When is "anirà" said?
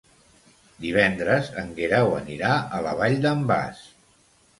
2.21-2.55